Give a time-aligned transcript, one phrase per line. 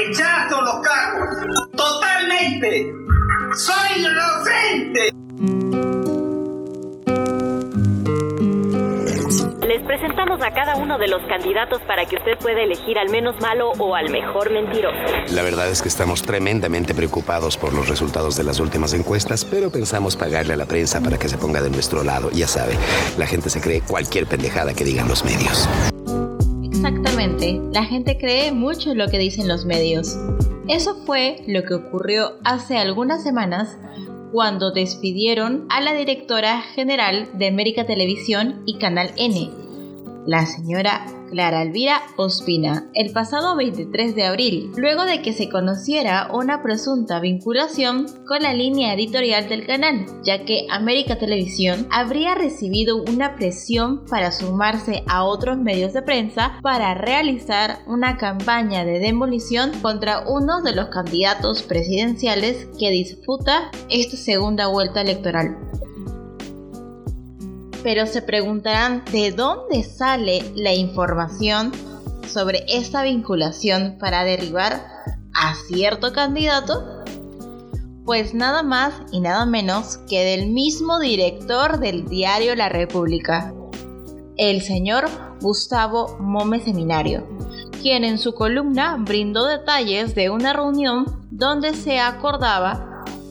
[0.00, 1.28] Rechazo los cargos.
[1.76, 2.90] Totalmente.
[3.54, 5.12] Soy inocente.
[9.66, 13.38] Les presentamos a cada uno de los candidatos para que usted pueda elegir al menos
[13.42, 14.96] malo o al mejor mentiroso.
[15.32, 19.70] La verdad es que estamos tremendamente preocupados por los resultados de las últimas encuestas, pero
[19.70, 22.30] pensamos pagarle a la prensa para que se ponga de nuestro lado.
[22.30, 22.72] Ya sabe,
[23.18, 25.68] la gente se cree cualquier pendejada que digan los medios.
[27.20, 30.16] La gente cree mucho lo que dicen los medios.
[30.68, 33.76] Eso fue lo que ocurrió hace algunas semanas
[34.32, 39.50] cuando despidieron a la directora general de América Televisión y Canal N,
[40.26, 46.28] la señora Clara Elvira Ospina el pasado 23 de abril, luego de que se conociera
[46.32, 53.02] una presunta vinculación con la línea editorial del canal, ya que América Televisión habría recibido
[53.02, 59.70] una presión para sumarse a otros medios de prensa para realizar una campaña de demolición
[59.80, 65.69] contra uno de los candidatos presidenciales que disputa esta segunda vuelta electoral
[67.82, 71.72] pero se preguntarán de dónde sale la información
[72.26, 74.82] sobre esta vinculación para derribar
[75.34, 77.04] a cierto candidato?
[78.04, 83.52] Pues nada más y nada menos que del mismo director del diario La República,
[84.36, 85.08] el señor
[85.40, 87.26] Gustavo Mome Seminario,
[87.82, 92.89] quien en su columna brindó detalles de una reunión donde se acordaba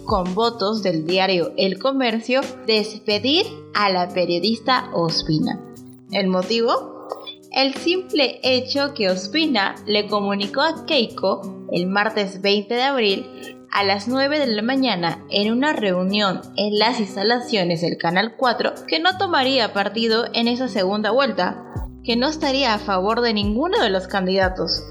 [0.10, 5.60] con votos del diario El Comercio despedir a la periodista Ospina.
[6.12, 7.08] ¿El motivo?
[7.52, 13.28] El simple hecho que Ospina le comunicó a Keiko el martes 20 de abril
[13.72, 18.88] a las 9 de la mañana en una reunión en las instalaciones del Canal 4
[18.88, 21.64] que no tomaría partido en esa segunda vuelta,
[22.04, 24.84] que no estaría a favor de ninguno de los candidatos,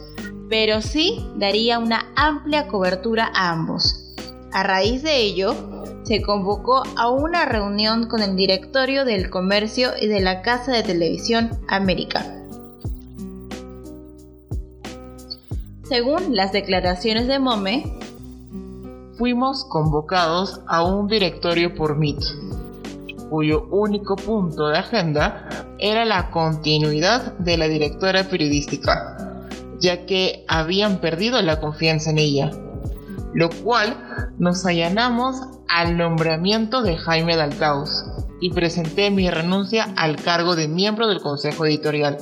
[0.49, 4.08] pero sí daría una amplia cobertura a ambos.
[4.53, 5.55] A raíz de ello,
[6.05, 10.83] se convocó a una reunión con el directorio del comercio y de la Casa de
[10.83, 12.25] Televisión América.
[15.83, 17.93] Según las declaraciones de Mome,
[19.19, 22.23] fuimos convocados a un directorio por Meet,
[23.29, 25.47] cuyo único punto de agenda
[25.79, 29.45] era la continuidad de la directora periodística,
[29.79, 32.51] ya que habían perdido la confianza en ella
[33.35, 35.37] lo cual nos allanamos
[35.69, 38.05] al nombramiento de Jaime Dalcaus
[38.41, 42.19] y presenté mi renuncia al cargo de miembro del Consejo Editorial.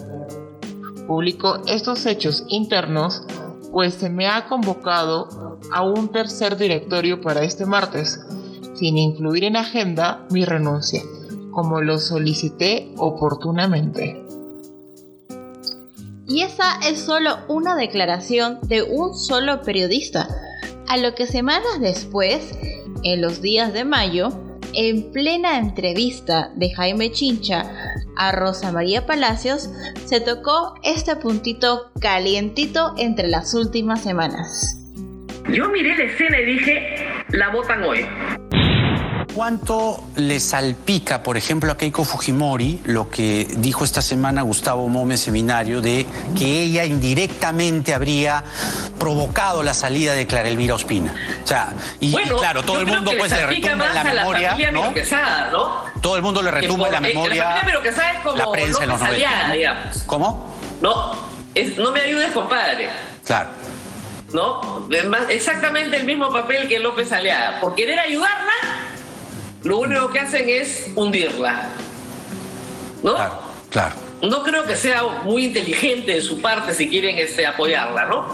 [1.06, 3.24] Publico estos hechos internos
[3.72, 8.18] pues se me ha convocado a un tercer directorio para este martes,
[8.74, 11.02] sin incluir en agenda mi renuncia,
[11.50, 14.24] como lo solicité oportunamente.
[16.26, 20.28] Y esa es solo una declaración de un solo periodista,
[20.88, 22.58] a lo que semanas después,
[23.02, 24.28] en los días de mayo,
[24.74, 27.64] en plena entrevista de Jaime Chincha
[28.16, 29.70] a Rosa María Palacios,
[30.04, 34.82] se tocó este puntito calientito entre las últimas semanas.
[35.48, 36.96] Yo miré la escena y dije,
[37.30, 38.06] la votan hoy.
[39.36, 45.18] ¿Cuánto le salpica, por ejemplo, a Keiko Fujimori lo que dijo esta semana Gustavo Mome
[45.18, 46.06] Seminario de
[46.38, 48.42] que ella indirectamente habría
[48.98, 51.14] provocado la salida de Clara Elvira Ospina?
[51.44, 54.94] O sea, y, claro, todo el mundo pues le retumba en la memoria, la ¿no?
[55.52, 55.84] ¿no?
[56.00, 57.62] Todo el mundo le retumba en la memoria.
[57.62, 59.90] La, que es como la prensa en los 90.
[60.06, 60.56] ¿Cómo?
[60.80, 61.12] No,
[61.76, 62.88] no me ayudes, compadre.
[63.26, 63.50] Claro.
[64.32, 64.88] ¿no?
[65.28, 67.60] Exactamente el mismo papel que López Aliaga.
[67.60, 68.52] Por querer ayudarla,
[69.66, 71.68] lo único que hacen es hundirla.
[73.02, 73.14] ¿No?
[73.14, 73.40] Claro,
[73.70, 73.94] claro.
[74.22, 78.26] No creo que sea muy inteligente de su parte si quieren este, apoyarla, ¿no?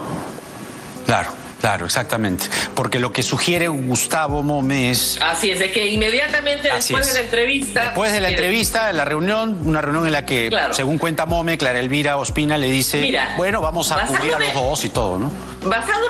[1.07, 1.43] Claro.
[1.63, 2.47] Claro, exactamente.
[2.75, 5.17] Porque lo que sugiere Gustavo Mome es.
[5.23, 7.85] Así es, de que inmediatamente después de la entrevista.
[7.85, 11.79] Después de la entrevista, la reunión, una reunión en la que, según cuenta Mome, Clara
[11.79, 15.31] Elvira Ospina le dice: Bueno, vamos a cubrir a los dos y todo, ¿no?
[15.63, 16.07] Basado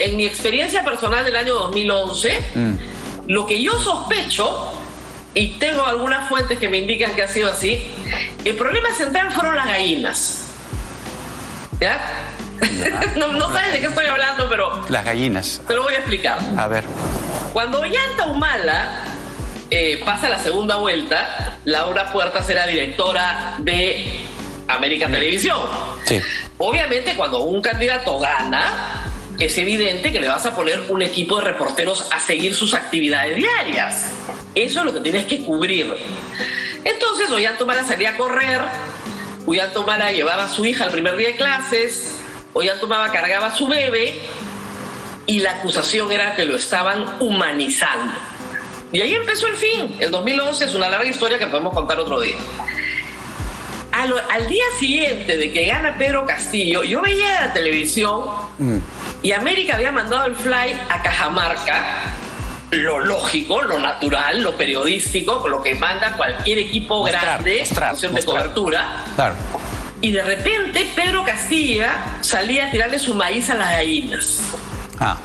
[0.00, 2.88] en mi, experiencia personal del año 2011.
[3.26, 4.72] Lo que yo sospecho,
[5.34, 7.90] y tengo algunas fuentes que me indican que ha sido así,
[8.44, 10.46] el problema central fueron las gallinas.
[11.80, 12.32] ¿Ya?
[13.16, 14.84] no, no sabes de qué estoy hablando, pero...
[14.88, 15.60] Las gallinas.
[15.66, 16.38] Te lo voy a explicar.
[16.56, 16.84] A ver.
[17.52, 19.04] Cuando Ollanta Humala
[19.70, 24.20] eh, pasa la segunda vuelta, Laura Puerta será directora de
[24.68, 25.60] América Televisión.
[26.04, 26.20] Sí.
[26.58, 28.95] Obviamente, cuando un candidato gana,
[29.38, 33.36] es evidente que le vas a poner un equipo de reporteros a seguir sus actividades
[33.36, 34.12] diarias.
[34.54, 35.94] Eso es lo que tienes que cubrir.
[36.84, 38.60] Entonces, Ollanto salía a correr,
[39.44, 42.16] Ollanto Mara llevaba a su hija al primer día de clases,
[42.52, 44.20] Ollanto Mara cargaba a su bebé
[45.26, 48.14] y la acusación era que lo estaban humanizando.
[48.92, 49.96] Y ahí empezó el fin.
[49.98, 52.36] El 2011 es una larga historia que podemos contar otro día.
[53.92, 58.26] Al, día siguiente de que gana Pedro Castillo, yo veía la televisión
[58.58, 58.78] mm.
[59.22, 62.12] Y América había mandado el fly a Cajamarca,
[62.70, 67.64] lo lógico, lo natural, lo periodístico, lo que manda cualquier equipo grande
[68.12, 69.04] de cobertura.
[70.00, 74.40] Y de repente Pedro Castilla salía a tirarle su maíz a las gallinas.
[75.00, 75.16] Ah.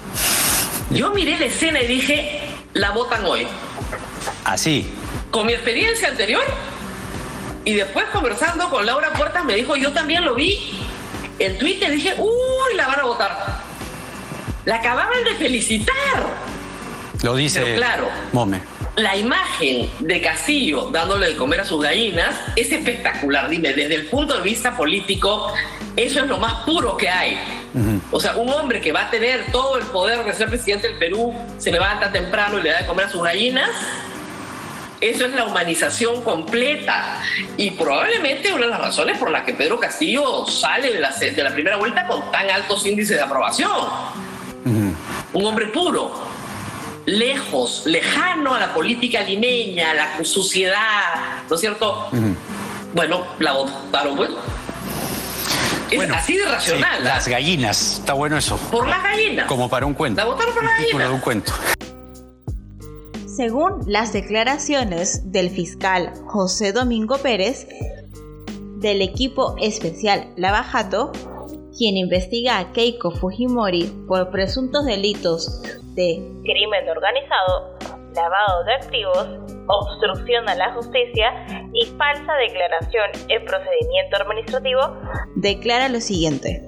[0.90, 2.42] Yo miré la escena y dije,
[2.74, 3.48] la votan hoy.
[4.46, 4.92] Así.
[5.30, 6.44] Con mi experiencia anterior
[7.64, 10.80] y después conversando con Laura Puertas me dijo, yo también lo vi
[11.40, 13.61] en Twitter, dije, uy, la van a votar.
[14.66, 15.94] La acababan de felicitar.
[17.24, 18.62] Lo dice claro, Mome.
[18.96, 23.50] La imagen de Castillo dándole de comer a sus gallinas es espectacular.
[23.50, 25.54] Dime, desde el punto de vista político,
[25.96, 27.40] eso es lo más puro que hay.
[28.12, 30.98] O sea, un hombre que va a tener todo el poder de ser presidente del
[30.98, 33.70] Perú, se levanta temprano y le da de comer a sus gallinas,
[35.00, 37.22] eso es la humanización completa.
[37.58, 41.44] Y probablemente una de las razones por las que Pedro Castillo sale de la, de
[41.44, 43.72] la primera vuelta con tan altos índices de aprobación.
[45.34, 46.12] Un hombre puro,
[47.06, 52.10] lejos, lejano a la política limeña, a la suciedad, ¿no es cierto?
[52.94, 54.30] Bueno, la votaron, pues
[55.96, 57.04] bueno, así de racional.
[57.04, 58.58] las gallinas, está bueno eso.
[58.72, 59.48] Por las gallinas.
[59.48, 60.22] Como para un cuento.
[60.22, 61.08] La votaron por las gallinas.
[61.08, 61.54] de un cuento.
[63.28, 67.68] Según las declaraciones del fiscal José Domingo Pérez,
[68.78, 71.12] del equipo especial Lavajato,
[71.78, 75.62] quien investiga a Keiko Fujimori por presuntos delitos
[75.96, 77.78] de crimen organizado,
[78.16, 79.28] lavado de activos,
[79.68, 84.82] obstrucción a la justicia y falsa declaración en procedimiento administrativo,
[85.36, 86.62] declara lo siguiente.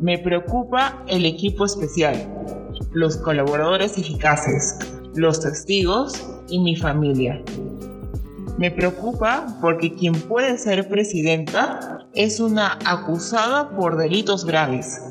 [0.00, 2.14] Me preocupa el equipo especial,
[2.92, 4.78] los colaboradores eficaces,
[5.14, 7.42] los testigos y mi familia.
[8.58, 15.02] Me preocupa porque quien puede ser presidenta es una acusada por delitos graves.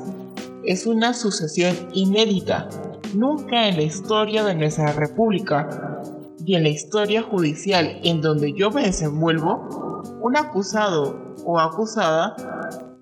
[0.64, 2.68] Es una sucesión inédita
[3.14, 6.02] Nunca en la historia de nuestra república
[6.44, 12.34] y en la historia judicial en donde yo me desenvuelvo, un acusado o acusada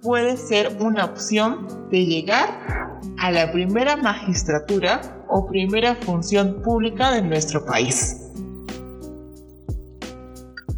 [0.03, 7.23] puede ser una opción de llegar a la primera magistratura o primera función pública de
[7.23, 8.22] nuestro país.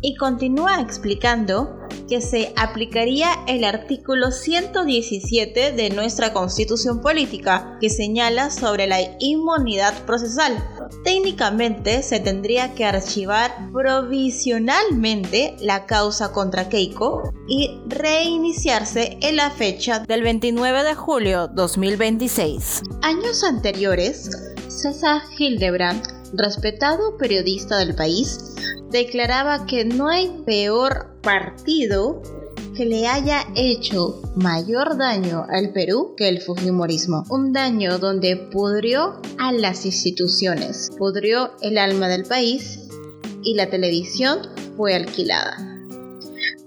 [0.07, 1.79] Y continúa explicando
[2.11, 10.05] que se aplicaría el artículo 117 de nuestra Constitución Política, que señala sobre la inmunidad
[10.05, 10.63] procesal.
[11.05, 20.01] Técnicamente se tendría que archivar provisionalmente la causa contra Keiko y reiniciarse en la fecha
[20.01, 22.83] del 29 de julio 2026.
[23.01, 24.29] Años anteriores,
[24.69, 28.55] César Hildebrand, respetado periodista del país,
[28.91, 32.23] declaraba que no hay peor partido
[32.77, 37.25] que le haya hecho mayor daño al Perú que el Fujimorismo.
[37.31, 42.89] Un daño donde pudrió a las instituciones, pudrió el alma del país
[43.43, 44.41] y la televisión
[44.77, 45.74] fue alquilada.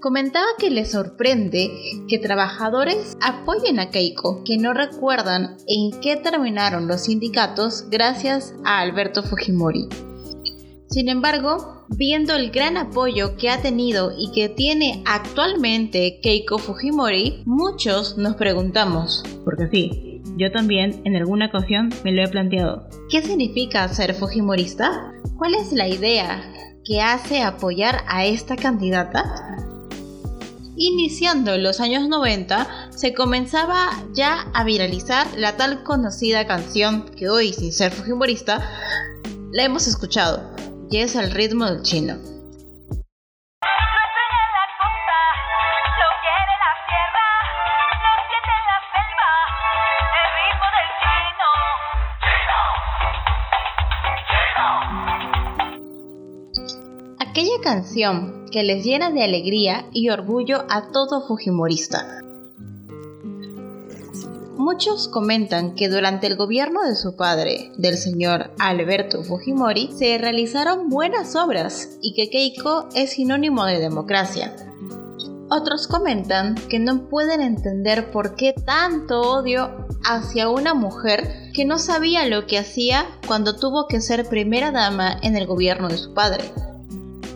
[0.00, 1.72] Comentaba que le sorprende
[2.06, 8.78] que trabajadores apoyen a Keiko, que no recuerdan en qué terminaron los sindicatos gracias a
[8.78, 9.88] Alberto Fujimori.
[10.86, 17.42] Sin embargo, viendo el gran apoyo que ha tenido y que tiene actualmente Keiko Fujimori,
[17.44, 23.20] muchos nos preguntamos, porque sí, yo también en alguna ocasión me lo he planteado, ¿qué
[23.20, 25.12] significa ser Fujimorista?
[25.36, 26.52] ¿Cuál es la idea
[26.84, 29.67] que hace apoyar a esta candidata?
[30.80, 37.52] Iniciando los años 90, se comenzaba ya a viralizar la tal conocida canción que hoy,
[37.52, 38.64] sin ser Fujimorista,
[39.50, 40.40] la hemos escuchado,
[40.88, 42.37] y es el ritmo del chino.
[57.62, 62.22] Canción que les llena de alegría y orgullo a todo Fujimorista.
[64.56, 70.88] Muchos comentan que durante el gobierno de su padre, del señor Alberto Fujimori, se realizaron
[70.88, 74.54] buenas obras y que Keiko es sinónimo de democracia.
[75.50, 81.78] Otros comentan que no pueden entender por qué tanto odio hacia una mujer que no
[81.78, 86.14] sabía lo que hacía cuando tuvo que ser primera dama en el gobierno de su
[86.14, 86.44] padre.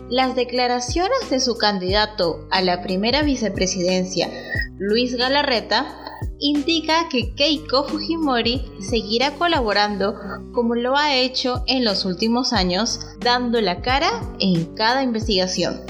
[0.09, 4.29] Las declaraciones de su candidato a la primera vicepresidencia,
[4.77, 10.15] Luis Galarreta, indica que Keiko Fujimori seguirá colaborando
[10.53, 15.81] como lo ha hecho en los últimos años, dando la cara en cada investigación.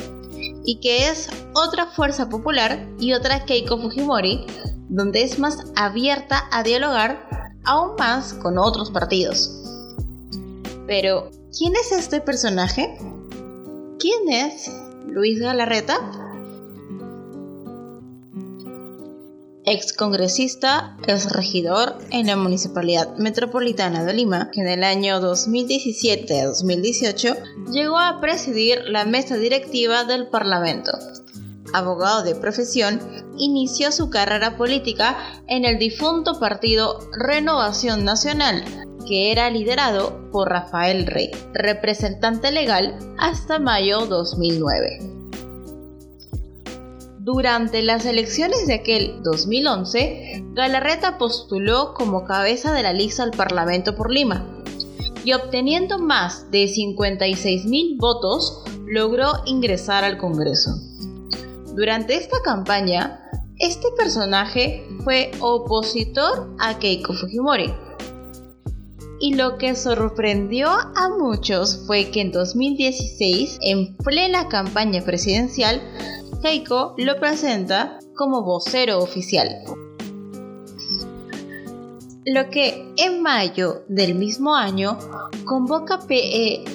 [0.63, 4.45] Y que es otra fuerza popular y otra Keiko Fujimori,
[4.89, 7.27] donde es más abierta a dialogar
[7.65, 9.49] aún más con otros partidos.
[10.85, 12.95] Pero, ¿quién es este personaje?
[14.03, 14.69] ¿Quién es
[15.07, 15.97] Luis Galarreta?
[19.63, 26.47] Excongresista, es regidor en la Municipalidad Metropolitana de Lima, que en el año 2017 a
[26.47, 27.37] 2018
[27.71, 30.91] llegó a presidir la mesa directiva del Parlamento.
[31.73, 32.99] Abogado de profesión,
[33.37, 35.17] inició su carrera política
[35.47, 38.65] en el difunto partido Renovación Nacional,
[39.07, 44.99] que era liderado por Rafael Rey, representante legal hasta mayo 2009.
[47.19, 53.95] Durante las elecciones de aquel 2011, Galarreta postuló como cabeza de la lista al Parlamento
[53.95, 54.45] por Lima
[55.23, 60.71] y obteniendo más de 56.000 votos logró ingresar al Congreso.
[61.75, 63.21] Durante esta campaña,
[63.57, 67.73] este personaje fue opositor a Keiko Fujimori.
[69.23, 75.81] Y lo que sorprendió a muchos fue que en 2016, en plena campaña presidencial,
[76.41, 79.47] Keiko lo presenta como vocero oficial.
[82.25, 84.99] Lo que en mayo del mismo año
[85.45, 86.65] convoca PE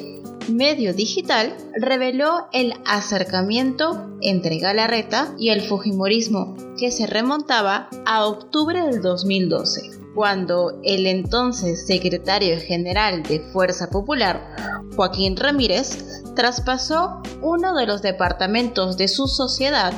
[0.48, 8.80] Medio Digital reveló el acercamiento entre Galarreta y el Fujimorismo, que se remontaba a octubre
[8.86, 14.56] del 2012, cuando el entonces secretario general de Fuerza Popular,
[14.96, 19.92] Joaquín Ramírez, traspasó uno de los departamentos de su sociedad,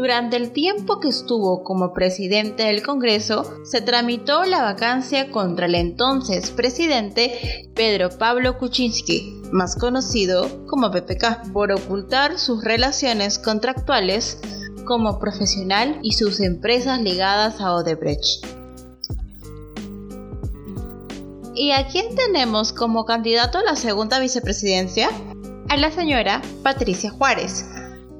[0.00, 5.74] Durante el tiempo que estuvo como presidente del Congreso, se tramitó la vacancia contra el
[5.74, 14.38] entonces presidente Pedro Pablo Kuczynski, más conocido como PPK, por ocultar sus relaciones contractuales
[14.86, 18.46] como profesional y sus empresas ligadas a Odebrecht.
[21.54, 25.10] ¿Y a quién tenemos como candidato a la segunda vicepresidencia?
[25.68, 27.66] A la señora Patricia Juárez,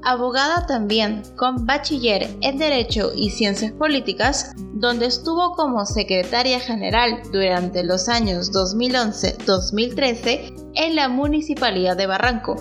[0.03, 7.85] abogada también, con bachiller en Derecho y Ciencias Políticas, donde estuvo como secretaria general durante
[7.85, 12.57] los años 2011-2013 en la Municipalidad de Barranco,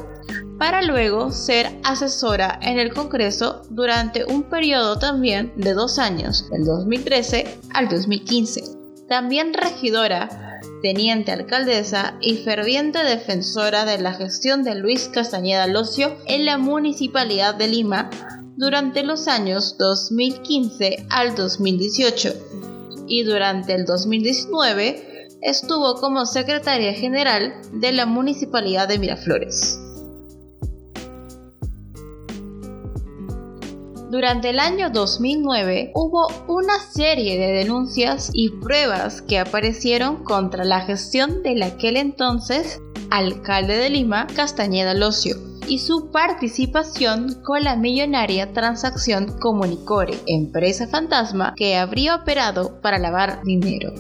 [0.58, 6.65] para luego ser asesora en el Congreso durante un periodo también de dos años, del
[6.65, 8.63] 2013 al 2015.
[9.08, 10.49] También regidora
[10.81, 17.55] teniente alcaldesa y ferviente defensora de la gestión de Luis Castañeda Locio en la Municipalidad
[17.55, 18.09] de Lima
[18.57, 22.33] durante los años 2015 al 2018
[23.07, 29.79] y durante el 2019 estuvo como secretaria general de la Municipalidad de Miraflores.
[34.10, 40.82] Durante el año 2009 hubo una serie de denuncias y pruebas que aparecieron contra la
[40.82, 45.36] gestión del aquel entonces alcalde de Lima, Castañeda Locio,
[45.68, 53.44] y su participación con la millonaria transacción Comunicore, empresa fantasma que habría operado para lavar
[53.44, 53.94] dinero.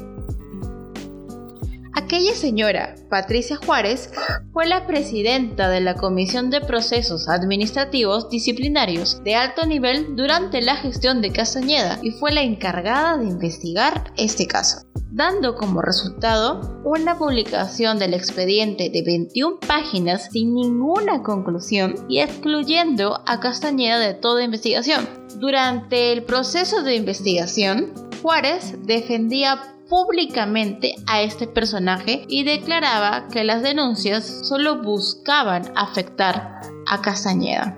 [2.01, 4.09] Aquella señora, Patricia Juárez,
[4.53, 10.77] fue la presidenta de la Comisión de Procesos Administrativos Disciplinarios de alto nivel durante la
[10.77, 17.17] gestión de Castañeda y fue la encargada de investigar este caso dando como resultado una
[17.17, 24.43] publicación del expediente de 21 páginas sin ninguna conclusión y excluyendo a Castañeda de toda
[24.43, 25.09] investigación.
[25.39, 27.91] Durante el proceso de investigación,
[28.21, 37.01] Juárez defendía públicamente a este personaje y declaraba que las denuncias solo buscaban afectar a
[37.01, 37.77] Castañeda.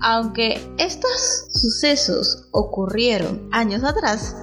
[0.00, 4.36] Aunque estos sucesos ocurrieron años atrás,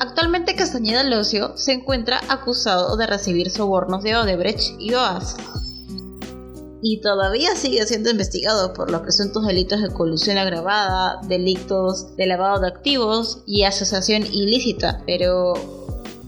[0.00, 5.36] actualmente Castañeda Locio se encuentra acusado de recibir sobornos de Odebrecht y OAS.
[6.82, 12.60] Y todavía sigue siendo investigado por los presuntos delitos de colusión agravada, delitos de lavado
[12.60, 15.00] de activos y asociación ilícita.
[15.06, 15.54] Pero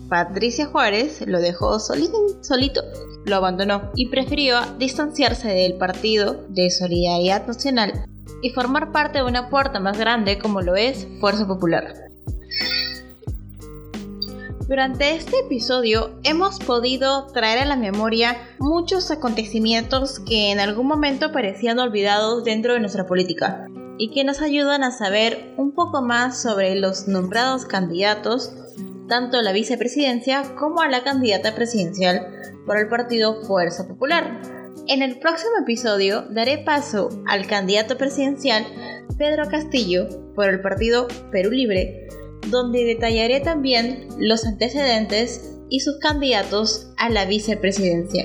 [0.09, 2.83] Patricia Juárez lo dejó solito, solito,
[3.25, 8.07] lo abandonó y prefirió distanciarse del partido de Solidaridad Nacional
[8.41, 12.04] y formar parte de una puerta más grande como lo es Fuerza Popular.
[14.67, 21.33] Durante este episodio hemos podido traer a la memoria muchos acontecimientos que en algún momento
[21.33, 23.67] parecían olvidados dentro de nuestra política
[23.99, 28.55] y que nos ayudan a saber un poco más sobre los nombrados candidatos,
[29.07, 32.27] tanto a la vicepresidencia como a la candidata presidencial
[32.65, 34.41] por el partido Fuerza Popular.
[34.87, 38.65] En el próximo episodio daré paso al candidato presidencial
[39.19, 42.09] Pedro Castillo por el partido Perú Libre,
[42.51, 48.25] donde detallaré también los antecedentes y sus candidatos a la vicepresidencia.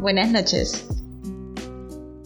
[0.00, 0.86] Buenas noches.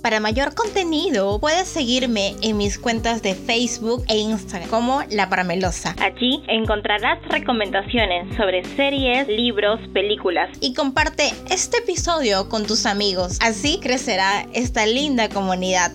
[0.03, 5.95] Para mayor contenido puedes seguirme en mis cuentas de Facebook e Instagram como La Paramelosa.
[6.01, 10.51] Allí encontrarás recomendaciones sobre series, libros, películas.
[10.61, 13.39] Y comparte este episodio con tus amigos.
[13.41, 15.93] Así crecerá esta linda comunidad.